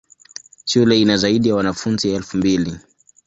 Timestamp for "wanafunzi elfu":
1.55-2.37